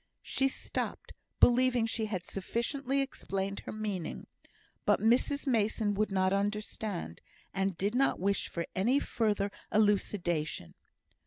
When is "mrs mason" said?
4.99-5.93